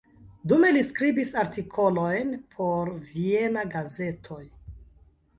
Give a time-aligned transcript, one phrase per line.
[0.51, 4.41] Dume li skribis artikolojn por viena gazetoj.